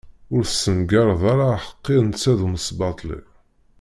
Ur 0.35 0.43
tessengareḍ 0.45 1.21
ara 1.33 1.45
aḥeqqi 1.55 1.95
netta 2.05 2.33
d 2.39 2.41
umesbaṭli! 2.45 3.19